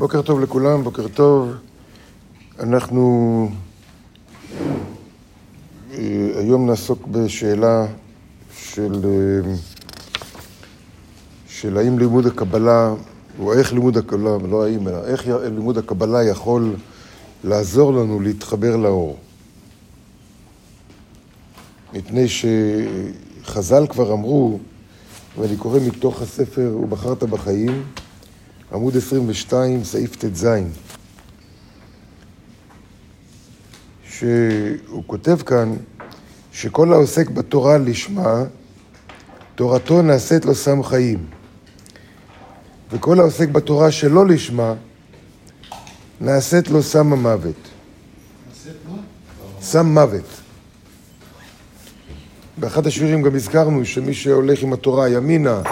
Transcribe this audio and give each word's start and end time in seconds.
בוקר 0.00 0.22
טוב 0.22 0.40
לכולם, 0.40 0.84
בוקר 0.84 1.08
טוב. 1.08 1.52
אנחנו 2.60 3.48
אה, 5.92 6.30
היום 6.36 6.66
נעסוק 6.66 7.06
בשאלה 7.06 7.86
של, 8.56 9.00
אה, 9.04 9.52
של 11.48 11.76
האם 11.76 11.98
לימוד 11.98 12.26
הקבלה, 12.26 12.94
או 13.38 13.52
איך 13.52 13.72
לימוד 13.72 13.96
הקבלה, 13.96 14.36
לא 14.50 14.64
האם, 14.64 14.88
אלא 14.88 15.04
איך 15.04 15.26
לימוד 15.26 15.78
הקבלה 15.78 16.24
יכול 16.24 16.74
לעזור 17.44 17.92
לנו 17.92 18.20
להתחבר 18.20 18.76
לאור. 18.76 19.18
מפני 21.92 22.26
שחז"ל 22.28 23.86
כבר 23.86 24.12
אמרו, 24.12 24.58
ואני 25.38 25.56
קורא 25.56 25.78
מתוך 25.86 26.22
הספר 26.22 26.76
"ובחרת 26.82 27.22
בחיים", 27.22 27.82
עמוד 28.72 28.96
22, 28.96 29.84
סעיף 29.84 30.16
ט"ז, 30.16 30.48
שהוא 34.04 35.04
כותב 35.06 35.42
כאן 35.46 35.76
שכל 36.52 36.92
העוסק 36.92 37.30
בתורה 37.30 37.78
לשמה, 37.78 38.44
תורתו 39.54 40.02
נעשית 40.02 40.44
לו 40.44 40.54
סם 40.54 40.82
חיים. 40.82 41.26
וכל 42.90 43.20
העוסק 43.20 43.48
בתורה 43.48 43.92
שלא 43.92 44.26
לשמה, 44.26 44.74
נעשית 46.20 46.68
לו 46.68 46.82
סם 46.82 47.12
המוות. 47.12 47.68
סם 49.60 49.86
מוות. 49.86 50.40
באחד 52.56 52.86
השיעורים 52.86 53.22
גם 53.22 53.34
הזכרנו 53.34 53.84
שמי 53.84 54.14
שהולך 54.14 54.62
עם 54.62 54.72
התורה 54.72 55.08
ימינה, 55.08 55.62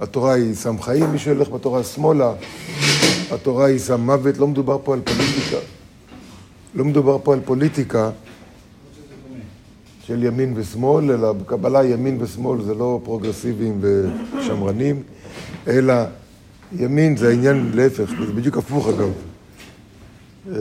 התורה 0.00 0.32
היא 0.32 0.54
סם 0.54 0.82
חיים, 0.82 1.12
מי 1.12 1.18
שהולך 1.18 1.48
בתורה 1.48 1.82
שמאלה, 1.82 2.32
התורה 3.30 3.66
היא 3.66 3.78
סם 3.78 4.00
מוות, 4.00 4.38
לא 4.38 4.48
מדובר 4.48 4.78
פה 4.84 4.94
על 4.94 5.00
פוליטיקה. 5.04 5.56
לא 6.74 6.84
מדובר 6.84 7.18
פה 7.22 7.32
על 7.34 7.40
פוליטיקה 7.44 8.10
של 10.06 10.24
ימין 10.24 10.52
ושמאל, 10.56 11.10
אלא 11.10 11.32
בקבלה 11.32 11.84
ימין 11.84 12.22
ושמאל 12.22 12.62
זה 12.62 12.74
לא 12.74 13.00
פרוגרסיביים 13.04 13.80
ושמרנים, 13.80 15.02
אלא 15.66 15.94
ימין 16.76 17.16
זה 17.16 17.28
העניין 17.28 17.70
להפך, 17.74 18.10
זה 18.26 18.32
בדיוק 18.32 18.56
הפוך 18.56 18.88
אגב. 18.88 19.10
אה, 20.50 20.56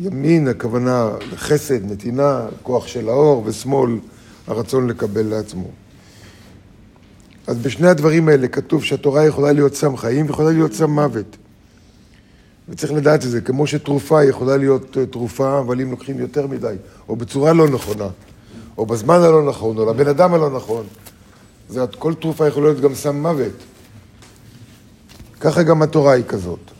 ימין 0.00 0.48
הכוונה 0.48 1.08
לחסד, 1.32 1.92
נתינה, 1.92 2.46
כוח 2.62 2.86
של 2.86 3.08
האור, 3.08 3.42
ושמאל 3.46 3.98
הרצון 4.46 4.86
לקבל 4.86 5.26
לעצמו. 5.26 5.70
אז 7.46 7.58
בשני 7.58 7.88
הדברים 7.88 8.28
האלה 8.28 8.48
כתוב 8.48 8.84
שהתורה 8.84 9.26
יכולה 9.26 9.52
להיות 9.52 9.74
סם 9.74 9.96
חיים 9.96 10.26
ויכולה 10.26 10.50
להיות 10.50 10.72
סם 10.72 10.90
מוות. 10.90 11.36
וצריך 12.68 12.92
לדעת 12.92 13.24
את 13.24 13.30
זה, 13.30 13.40
כמו 13.40 13.66
שתרופה 13.66 14.24
יכולה 14.24 14.56
להיות 14.56 14.98
אה, 14.98 15.06
תרופה, 15.06 15.58
אבל 15.58 15.80
אם 15.80 15.90
לוקחים 15.90 16.18
יותר 16.18 16.46
מדי, 16.46 16.74
או 17.08 17.16
בצורה 17.16 17.52
לא 17.52 17.68
נכונה, 17.68 18.08
או 18.78 18.86
בזמן 18.86 19.14
הלא 19.14 19.48
נכון, 19.48 19.78
או 19.78 19.90
לבן 19.90 20.08
אדם 20.08 20.34
הלא 20.34 20.50
נכון, 20.50 20.86
זה 21.68 21.84
כל 21.98 22.14
תרופה 22.14 22.48
יכולה 22.48 22.66
להיות 22.66 22.80
גם 22.80 22.94
סם 22.94 23.22
מוות. 23.22 23.52
ככה 25.40 25.62
גם 25.62 25.82
התורה 25.82 26.12
היא 26.12 26.24
כזאת. 26.24 26.70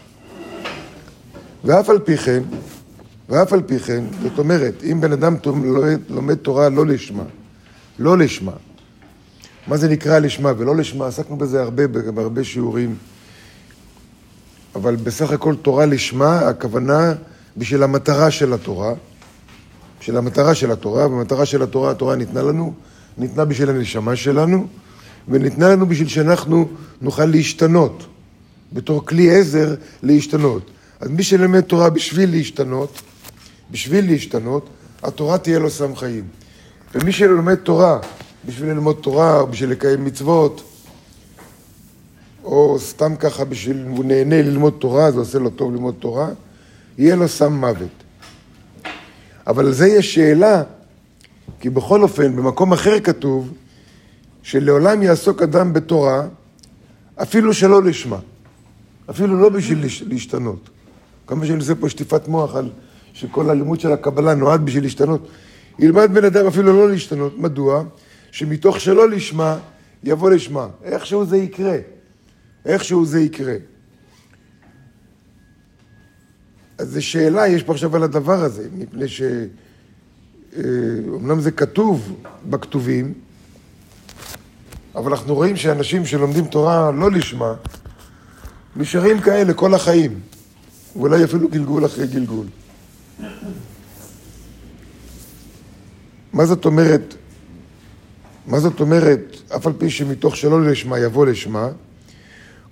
ואף 1.65 1.91
על 1.91 1.99
פי 1.99 2.17
כן, 2.17 2.43
ואף 3.29 3.53
על 3.53 3.63
פי 3.63 3.79
כן, 3.79 4.05
זאת 4.23 4.39
אומרת, 4.39 4.75
אם 4.93 5.01
בן 5.01 5.13
אדם 5.13 5.37
לומד 6.09 6.35
תורה 6.35 6.69
לא 6.69 6.87
לשמה, 6.87 7.23
לא 7.99 8.19
לשמה, 8.19 8.53
מה 9.67 9.77
זה 9.77 9.89
נקרא 9.89 10.19
לשמה 10.19 10.53
ולא 10.59 10.77
לשמה, 10.77 11.07
עסקנו 11.07 11.37
בזה 11.37 11.63
הרבה, 11.63 11.87
בהרבה 11.87 12.45
שיעורים. 12.45 12.97
אבל 14.75 14.97
בסך 14.97 15.31
הכל 15.31 15.55
תורה 15.57 15.87
לשמה, 15.87 16.39
הכוונה 16.39 17.15
בשביל 17.57 17.83
המטרה 17.83 18.31
של 18.31 18.53
התורה, 18.53 18.95
בשביל 20.01 20.17
המטרה 20.17 20.55
של 20.55 20.71
התורה, 20.71 21.09
והמטרה 21.09 21.47
של 21.47 21.63
התורה, 21.63 21.91
התורה 21.91 22.17
ניתנה 22.17 22.43
לנו, 22.43 22.75
ניתנה 23.19 23.45
בשביל 23.45 23.71
הנשמה 23.71 24.17
שלנו, 24.17 24.67
וניתנה 25.29 25.69
לנו 25.69 25.87
בשביל 25.87 26.09
שאנחנו 26.09 26.69
נוכל 27.01 27.25
להשתנות, 27.25 28.07
בתור 28.73 29.07
כלי 29.07 29.39
עזר 29.39 29.75
להשתנות. 30.03 30.71
אז 31.01 31.11
מי 31.11 31.23
שלמד 31.23 31.61
תורה 31.61 31.91
בשביל 31.91 32.31
להשתנות, 32.31 33.03
בשביל 33.71 34.07
להשתנות, 34.07 34.69
התורה 35.03 35.39
תהיה 35.39 35.59
לו 35.59 35.71
סם 35.71 35.97
חיים. 35.97 36.25
ומי 36.95 37.13
שלומד 37.13 37.55
תורה 37.55 37.99
בשביל 38.47 38.71
ללמוד 38.71 38.97
תורה, 39.01 39.41
או 39.41 39.47
בשביל 39.47 39.71
לקיים 39.71 40.05
מצוות, 40.05 40.63
או 42.45 42.77
סתם 42.79 43.17
ככה 43.17 43.45
בשביל, 43.45 43.85
הוא 43.89 44.05
נהנה 44.05 44.43
ללמוד 44.43 44.75
תורה, 44.79 45.11
זה 45.11 45.19
עושה 45.19 45.39
לו 45.39 45.51
טוב 45.51 45.73
ללמוד 45.73 45.95
תורה, 45.99 46.29
יהיה 46.99 47.17
לו 47.17 47.29
סם 47.29 47.53
מוות. 47.53 47.89
אבל 49.47 49.67
על 49.67 49.73
זה 49.73 49.87
יש 49.87 50.15
שאלה, 50.15 50.63
כי 51.61 51.71
בכל 51.71 52.03
אופן, 52.03 52.37
במקום 52.37 52.73
אחר 52.73 53.01
כתוב, 53.01 53.53
שלעולם 54.43 55.03
יעסוק 55.03 55.43
אדם 55.43 55.73
בתורה, 55.73 56.27
אפילו 57.23 57.55
שלא 57.55 57.83
לשמה, 57.83 58.19
אפילו 59.11 59.41
לא 59.41 59.49
בשביל 59.49 59.87
להשתנות. 60.07 60.71
כמה 61.27 61.47
שאני 61.47 61.59
עושה 61.59 61.75
פה 61.75 61.89
שטיפת 61.89 62.29
מוח 62.29 62.57
על 62.57 62.71
שכל 63.13 63.51
הלימוד 63.51 63.81
של 63.81 63.93
הקבלה 63.93 64.35
נועד 64.35 64.65
בשביל 64.65 64.83
להשתנות. 64.83 65.29
ילמד 65.79 66.11
בן 66.15 66.25
אדם 66.25 66.47
אפילו 66.47 66.73
לא 66.73 66.91
להשתנות. 66.91 67.39
מדוע? 67.39 67.85
שמתוך 68.33 68.81
שלא 68.81 69.11
לשמה, 69.11 69.59
יבוא 70.05 70.31
לשמה. 70.31 70.69
איכשהו 70.83 71.27
זה 71.27 71.37
יקרה. 71.37 71.77
איכשהו 72.65 73.07
זה 73.07 73.21
יקרה. 73.21 73.55
אז 76.79 76.89
זו 76.89 77.07
שאלה, 77.07 77.49
יש 77.49 77.63
פה 77.63 77.73
עכשיו 77.73 77.97
על 77.97 78.03
הדבר 78.03 78.45
הזה, 78.45 78.69
מפני 78.73 79.09
ש... 79.09 79.23
אומנם 81.09 81.41
זה 81.41 81.51
כתוב 81.51 82.17
בכתובים, 82.49 83.15
אבל 84.95 85.11
אנחנו 85.13 85.35
רואים 85.35 85.57
שאנשים 85.57 86.07
שלומדים 86.07 86.47
תורה 86.47 86.91
לא 86.91 87.11
לשמה, 87.11 87.55
נשארים 88.77 89.21
כאלה 89.21 89.55
כל 89.55 89.75
החיים, 89.75 90.21
ואולי 90.97 91.25
אפילו 91.25 91.49
גלגול 91.49 91.87
אחרי 91.87 92.07
גלגול. 92.07 92.47
מה 96.33 96.47
זאת 96.47 96.65
אומרת 96.65 97.15
מה 98.51 98.61
זאת 98.61 98.81
אומרת, 98.81 99.37
אף 99.57 99.67
על 99.67 99.73
פי 99.79 99.91
שמתוך 99.91 100.37
שלא 100.37 100.63
לשמה 100.63 100.99
יבוא 100.99 101.27
לשמה, 101.27 101.69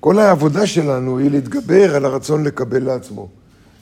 כל 0.01 0.19
העבודה 0.19 0.67
שלנו 0.67 1.19
היא 1.19 1.31
להתגבר 1.31 1.97
על 1.97 2.05
הרצון 2.05 2.45
לקבל 2.45 2.83
לעצמו, 2.83 3.29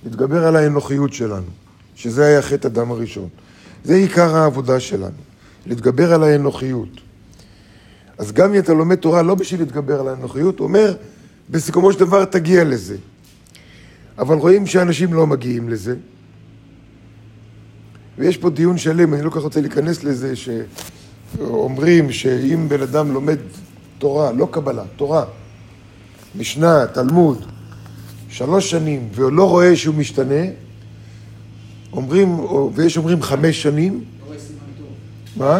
להתגבר 0.04 0.46
על 0.46 0.56
האנוכיות 0.56 1.12
שלנו, 1.12 1.46
שזה 1.94 2.26
היה 2.26 2.42
חטא 2.42 2.66
הדם 2.66 2.90
הראשון. 2.90 3.28
זה 3.84 3.94
עיקר 3.94 4.36
העבודה 4.36 4.80
שלנו, 4.80 5.16
להתגבר 5.66 6.12
על 6.12 6.22
האנוכיות. 6.22 6.88
אז 8.18 8.32
גם 8.32 8.54
אם 8.54 8.58
אתה 8.58 8.74
לומד 8.74 8.96
תורה 8.96 9.22
לא 9.22 9.34
בשביל 9.34 9.60
להתגבר 9.60 10.00
על 10.00 10.08
האנוכיות, 10.08 10.58
הוא 10.58 10.66
אומר, 10.66 10.94
בסיכומו 11.50 11.92
של 11.92 12.00
דבר 12.00 12.24
תגיע 12.24 12.64
לזה. 12.64 12.96
אבל 14.18 14.36
רואים 14.36 14.66
שאנשים 14.66 15.14
לא 15.14 15.26
מגיעים 15.26 15.68
לזה. 15.68 15.96
ויש 18.18 18.36
פה 18.36 18.50
דיון 18.50 18.78
שלם, 18.78 19.14
אני 19.14 19.22
לא 19.22 19.30
כל 19.30 19.38
כך 19.38 19.44
רוצה 19.44 19.60
להיכנס 19.60 20.04
לזה, 20.04 20.36
ש... 20.36 20.48
אומרים 21.40 22.12
שאם 22.12 22.68
בן 22.68 22.82
אדם 22.82 23.12
לומד 23.12 23.38
תורה, 23.98 24.32
לא 24.32 24.48
קבלה, 24.50 24.82
תורה, 24.96 25.24
משנה, 26.38 26.86
תלמוד, 26.86 27.44
שלוש 28.28 28.70
שנים, 28.70 29.08
ולא 29.14 29.48
רואה 29.48 29.76
שהוא 29.76 29.94
משתנה, 29.94 30.44
אומרים, 31.92 32.40
ויש 32.74 32.96
אומרים 32.96 33.22
חמש 33.22 33.62
שנים. 33.62 34.04
לא 34.20 34.26
רואה 34.26 34.38
סימן 34.38 34.58
טוב. 34.78 34.86
מה? 35.36 35.58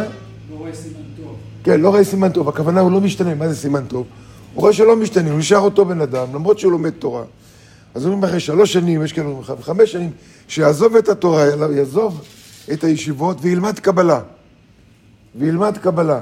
לא 0.50 0.56
רואה 0.56 0.74
סימן 0.74 1.02
טוב. 1.16 1.34
כן, 1.64 1.80
לא 1.80 1.88
רואה 1.88 2.04
סימן 2.04 2.32
טוב, 2.32 2.48
הכוונה 2.48 2.80
הוא 2.80 2.92
לא 2.92 3.00
משתנה, 3.00 3.34
מה 3.34 3.48
זה 3.48 3.56
סימן 3.56 3.84
טוב? 3.88 4.06
הוא 4.54 4.60
רואה 4.60 4.72
שלא 4.72 4.96
משתנה, 4.96 5.30
הוא 5.30 5.38
נשאר 5.38 5.58
אותו 5.58 5.84
בן 5.84 6.00
אדם, 6.00 6.26
למרות 6.34 6.58
שהוא 6.58 6.72
לומד 6.72 6.90
תורה. 6.90 7.24
אז 7.94 8.06
אומרים 8.06 8.24
אחרי 8.24 8.40
שלוש 8.40 8.72
שנים, 8.72 9.02
יש 9.02 9.12
כאלה 9.12 9.26
אומרים 9.26 9.62
חמש 9.62 9.92
שנים, 9.92 10.10
שיעזוב 10.48 10.96
את 10.96 11.08
התורה, 11.08 11.44
יעזוב 11.76 12.22
את 12.72 12.84
הישיבות 12.84 13.36
וילמד 13.40 13.78
קבלה. 13.78 14.20
וילמד 15.38 15.78
קבלה. 15.78 16.20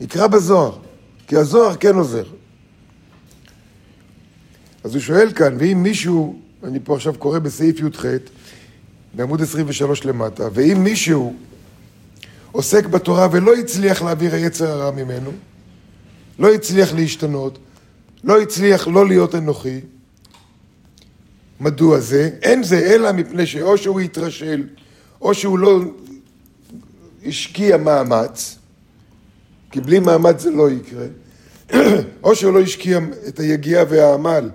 יקרא 0.00 0.26
בזוהר, 0.26 0.78
כי 1.26 1.36
הזוהר 1.36 1.76
כן 1.76 1.94
עוזר. 1.94 2.24
אז 4.84 4.94
הוא 4.94 5.02
שואל 5.02 5.32
כאן, 5.32 5.56
ואם 5.58 5.82
מישהו, 5.82 6.38
אני 6.64 6.78
פה 6.84 6.96
עכשיו 6.96 7.14
קורא 7.18 7.38
בסעיף 7.38 7.80
י"ח, 7.80 8.04
בעמוד 9.14 9.42
23 9.42 10.04
למטה, 10.04 10.48
ואם 10.52 10.84
מישהו 10.84 11.36
עוסק 12.52 12.86
בתורה 12.86 13.28
ולא 13.32 13.54
הצליח 13.54 14.02
להעביר 14.02 14.34
היצר 14.34 14.70
הרע 14.70 14.90
ממנו, 14.90 15.30
לא 16.38 16.54
הצליח 16.54 16.94
להשתנות, 16.94 17.58
לא 18.24 18.40
הצליח 18.40 18.88
לא 18.88 19.06
להיות 19.06 19.34
אנוכי, 19.34 19.80
מדוע 21.60 22.00
זה? 22.00 22.30
אין 22.42 22.62
זה 22.62 22.78
אלא 22.78 23.12
מפני 23.12 23.46
שאו 23.46 23.78
שהוא 23.78 24.00
התרשל, 24.00 24.62
או 25.20 25.34
שהוא 25.34 25.58
לא 25.58 25.80
השקיע 27.26 27.76
מאמץ, 27.76 28.58
כי 29.70 29.80
בלי 29.80 29.98
מאמץ 30.00 30.42
זה 30.42 30.50
לא 30.50 30.70
יקרה, 30.70 31.06
או 32.24 32.34
שהוא 32.36 32.52
לא 32.52 32.60
השקיע 32.60 32.98
את 33.28 33.40
היגיעה 33.40 33.84
והעמל 33.88 34.50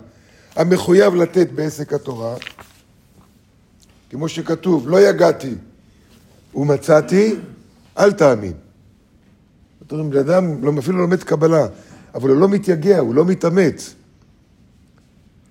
המחויב 0.56 1.16
לתת 1.16 1.52
בעסק 1.52 1.94
התורה, 1.94 2.36
כמו 4.10 4.30
שכתוב, 4.30 4.90
לא 4.90 5.10
יגעתי 5.10 5.56
ומצאתי, 6.56 7.36
אל 7.98 8.12
תאמין. 8.12 8.54
זאת 9.82 9.92
אומרת, 9.92 10.10
בן 10.10 10.18
אדם 10.18 10.64
לא- 10.64 10.80
אפילו 10.80 10.98
לומד 10.98 11.24
קבלה, 11.24 11.68
אבל 12.16 12.30
הוא 12.30 12.38
לא 12.38 12.50
מתייגע, 12.50 13.00
הוא 13.00 13.16
לא 13.16 13.26
מתאמץ. 13.26 13.94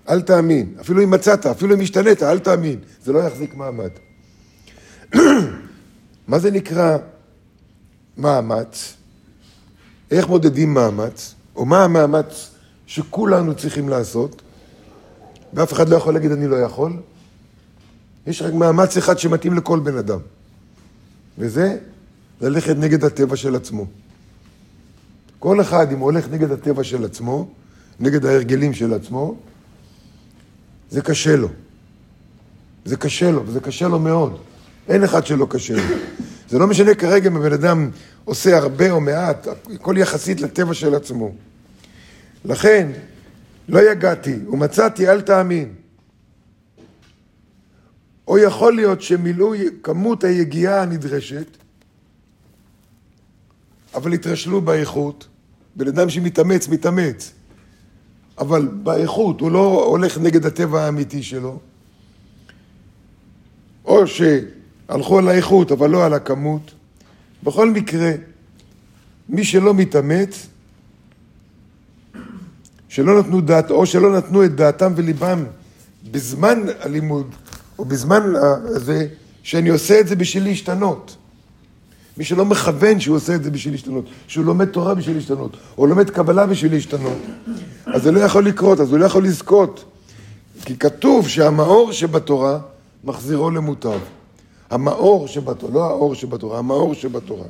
אל 0.09 0.21
תאמין. 0.21 0.73
אפילו 0.81 1.03
אם 1.03 1.11
מצאת, 1.11 1.45
אפילו 1.45 1.75
אם 1.75 1.81
השתנית, 1.81 2.23
אל 2.23 2.39
תאמין. 2.39 2.79
זה 3.03 3.13
לא 3.13 3.19
יחזיק 3.19 3.55
מעמד. 3.55 3.89
מה 6.29 6.39
זה 6.39 6.51
נקרא 6.51 6.97
מאמץ? 8.17 8.93
איך 10.11 10.27
מודדים 10.27 10.73
מאמץ? 10.73 11.35
או 11.55 11.65
מה 11.65 11.83
המאמץ 11.83 12.49
שכולנו 12.87 13.55
צריכים 13.55 13.89
לעשות? 13.89 14.41
ואף 15.53 15.73
אחד 15.73 15.89
לא 15.89 15.95
יכול 15.95 16.13
להגיד 16.13 16.31
אני 16.31 16.47
לא 16.47 16.55
יכול. 16.55 16.93
יש 18.27 18.41
רק 18.41 18.53
מאמץ 18.53 18.97
אחד 18.97 19.19
שמתאים 19.19 19.53
לכל 19.53 19.79
בן 19.79 19.97
אדם, 19.97 20.19
וזה 21.37 21.77
ללכת 22.41 22.75
נגד 22.77 23.03
הטבע 23.03 23.35
של 23.35 23.55
עצמו. 23.55 23.85
כל 25.39 25.61
אחד, 25.61 25.91
אם 25.91 25.99
הוא 25.99 26.05
הולך 26.11 26.29
נגד 26.31 26.51
הטבע 26.51 26.83
של 26.83 27.05
עצמו, 27.05 27.47
נגד 27.99 28.25
ההרגלים 28.25 28.73
של 28.73 28.93
עצמו, 28.93 29.35
זה 30.89 31.01
קשה 31.01 31.35
לו. 31.35 31.47
זה 32.85 32.97
קשה 32.97 33.31
לו, 33.31 33.47
וזה 33.47 33.59
קשה 33.59 33.87
לו 33.87 33.99
מאוד. 33.99 34.48
אין 34.89 35.03
אחד 35.03 35.25
שלא 35.25 35.47
קשה 35.49 35.75
לו. 35.75 35.95
זה 36.49 36.59
לא 36.59 36.67
משנה 36.67 36.95
כרגע 36.95 37.29
אם 37.29 37.35
הבן 37.35 37.53
אדם 37.53 37.89
עושה 38.25 38.57
הרבה 38.57 38.91
או 38.91 39.01
מעט, 39.01 39.47
הכל 39.75 39.95
יחסית 39.97 40.41
לטבע 40.41 40.73
של 40.73 40.95
עצמו. 40.95 41.31
לכן, 42.45 42.91
לא 43.69 43.91
יגעתי 43.91 44.35
ומצאתי, 44.49 45.09
אל 45.09 45.21
תאמין. 45.21 45.73
או 48.27 48.37
יכול 48.37 48.75
להיות 48.75 49.01
שמילאו 49.01 49.53
כמות 49.83 50.23
היגיעה 50.23 50.81
הנדרשת, 50.81 51.57
אבל 53.95 54.13
התרשלו 54.13 54.61
באיכות. 54.61 55.27
בן 55.75 55.87
אדם 55.87 56.09
שמתאמץ, 56.09 56.67
מתאמץ. 56.67 57.31
אבל 58.37 58.67
באיכות, 58.67 59.41
הוא 59.41 59.51
לא 59.51 59.85
הולך 59.85 60.17
נגד 60.17 60.45
הטבע 60.45 60.81
האמיתי 60.81 61.23
שלו. 61.23 61.59
או 63.85 64.07
שהלכו 64.89 65.17
על 65.17 65.27
האיכות, 65.27 65.71
אבל 65.71 65.89
לא 65.89 66.05
על 66.05 66.13
הכמות. 66.13 66.71
בכל 67.43 67.69
מקרה, 67.69 68.11
מי 69.29 69.43
שלא 69.43 69.73
מתאמץ, 69.73 70.47
שלא 72.89 73.19
נתנו 73.19 73.41
דעת, 73.41 73.71
או 73.71 73.85
שלא 73.85 74.17
נתנו 74.17 74.45
את 74.45 74.55
דעתם 74.55 74.93
וליבם 74.95 75.43
בזמן 76.11 76.59
הלימוד, 76.79 77.35
או 77.79 77.85
בזמן 77.85 78.21
הזה, 78.65 79.07
שאני 79.43 79.69
עושה 79.69 79.99
את 79.99 80.07
זה 80.07 80.15
בשביל 80.15 80.43
להשתנות. 80.43 81.15
מי 82.17 82.23
שלא 82.23 82.45
מכוון 82.45 82.99
שהוא 82.99 83.15
עושה 83.15 83.35
את 83.35 83.43
זה 83.43 83.51
בשביל 83.51 83.73
להשתנות, 83.73 84.05
שהוא 84.27 84.45
לומד 84.45 84.65
תורה 84.65 84.95
בשביל 84.95 85.15
להשתנות, 85.15 85.57
או 85.77 85.87
לומד 85.87 86.09
קבלה 86.09 86.45
בשביל 86.45 86.71
להשתנות, 86.71 87.17
אז 87.85 88.03
זה 88.03 88.11
לא 88.11 88.19
יכול 88.19 88.45
לקרות, 88.45 88.79
אז 88.79 88.91
הוא 88.91 88.99
לא 88.99 89.05
יכול 89.05 89.23
לזכות. 89.23 89.85
כי 90.65 90.77
כתוב 90.77 91.27
שהמאור 91.27 91.91
שבתורה 91.91 92.59
מחזירו 93.03 93.51
למוטב. 93.51 93.99
המאור 94.69 95.27
שבתורה, 95.27 95.73
לא 95.73 95.89
האור 95.89 96.15
שבתורה, 96.15 96.59
המאור 96.59 96.93
שבתורה. 96.93 97.47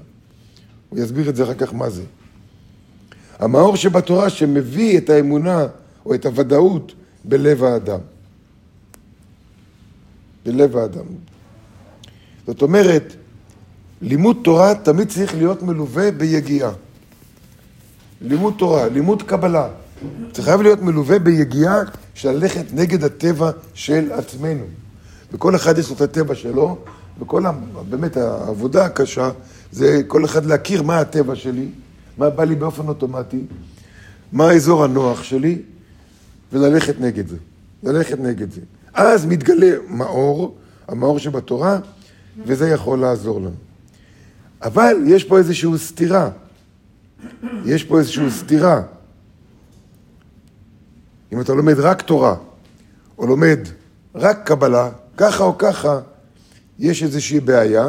הוא 0.89 0.99
יסביר 0.99 1.29
את 1.29 1.35
זה 1.35 1.43
אחר 1.43 1.53
כך 1.53 1.73
מה 1.73 1.89
זה. 1.89 2.03
המאור 3.39 3.75
שבתורה 3.75 4.29
שמביא 4.29 4.97
את 4.97 5.09
האמונה 5.09 5.67
או 6.05 6.15
את 6.15 6.25
הוודאות 6.25 6.93
בלב 7.25 7.63
האדם. 7.63 7.99
בלב 10.45 10.77
האדם. 10.77 11.05
זאת 12.47 12.61
אומרת, 12.61 13.13
לימוד 14.01 14.37
תורה 14.43 14.75
תמיד 14.75 15.09
צריך 15.09 15.35
להיות 15.35 15.63
מלווה 15.63 16.11
ביגיעה. 16.11 16.71
לימוד 18.21 18.53
תורה, 18.57 18.89
לימוד 18.89 19.23
קבלה, 19.23 19.69
זה 20.33 20.43
חייב 20.43 20.61
להיות 20.61 20.81
מלווה 20.81 21.19
ביגיעה 21.19 21.81
של 22.13 22.31
ללכת 22.31 22.65
נגד 22.73 23.03
הטבע 23.03 23.51
של 23.73 24.11
עצמנו. 24.11 24.65
וכל 25.31 25.55
אחד 25.55 25.77
יש 25.77 25.89
לו 25.89 25.95
את 25.95 26.01
הטבע 26.01 26.35
שלו, 26.35 26.77
וכל, 27.19 27.45
ה, 27.45 27.51
באמת 27.89 28.17
העבודה 28.17 28.85
הקשה 28.85 29.29
זה 29.71 30.01
כל 30.07 30.25
אחד 30.25 30.45
להכיר 30.45 30.83
מה 30.83 30.99
הטבע 30.99 31.35
שלי, 31.35 31.69
מה 32.17 32.29
בא 32.29 32.43
לי 32.43 32.55
באופן 32.55 32.87
אוטומטי, 32.87 33.41
מה 34.31 34.49
האזור 34.49 34.83
הנוח 34.83 35.23
שלי, 35.23 35.61
וללכת 36.53 36.99
נגד 36.99 37.27
זה. 37.27 37.37
ללכת 37.83 38.19
נגד 38.19 38.51
זה. 38.51 38.61
אז 38.93 39.25
מתגלה 39.25 39.75
מאור, 39.89 40.57
המאור 40.87 41.19
שבתורה, 41.19 41.79
וזה 42.45 42.69
יכול 42.69 42.99
לעזור 42.99 43.39
לנו. 43.39 43.55
אבל 44.61 44.95
יש 45.05 45.23
פה 45.23 45.37
איזושהי 45.37 45.77
סתירה. 45.77 46.29
יש 47.65 47.83
פה 47.83 47.99
איזושהי 47.99 48.31
סתירה. 48.31 48.81
אם 51.33 51.41
אתה 51.41 51.53
לומד 51.53 51.79
רק 51.79 52.01
תורה, 52.01 52.35
או 53.17 53.27
לומד 53.27 53.59
רק 54.15 54.47
קבלה, 54.47 54.89
ככה 55.17 55.43
או 55.43 55.57
ככה, 55.57 55.99
יש 56.79 57.03
איזושהי 57.03 57.39
בעיה, 57.39 57.87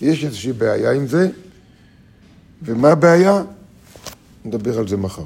יש 0.00 0.24
איזושהי 0.24 0.52
בעיה 0.52 0.92
עם 0.92 1.06
זה, 1.06 1.28
ומה 2.62 2.88
הבעיה? 2.90 3.42
נדבר 4.44 4.78
על 4.78 4.88
זה 4.88 4.96
מחר. 4.96 5.24